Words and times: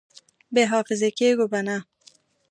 بې 0.53 0.63
حافظې 0.71 1.09
کېږو 1.19 1.45
به 1.51 1.59
نه! 1.67 1.77